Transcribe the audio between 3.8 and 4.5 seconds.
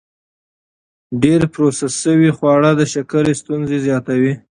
زیاتوي.